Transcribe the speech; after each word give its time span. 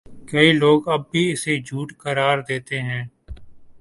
کئی 0.29 0.51
لوگ 0.53 0.87
اب 0.89 1.01
بھی 1.11 1.23
اسے 1.31 1.57
جھوٹ 1.59 1.89
قرار 1.97 2.37
دیتے 2.49 2.79
ہیں 2.81 3.03